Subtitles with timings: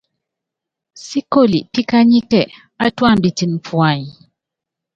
[1.05, 2.41] Síkoli píkányíkɛ
[2.85, 4.03] átúámbitɛn puany.